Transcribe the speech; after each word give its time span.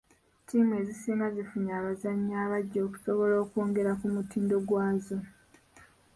Ttiimu 0.41 0.73
ezisinga 0.81 1.25
zifunye 1.35 1.71
abazannyi 1.79 2.33
abaggya 2.43 2.81
okusobola 2.87 3.33
okwongera 3.43 3.91
ku 3.99 4.05
mutindo 4.15 4.55
gwazo. 4.67 5.17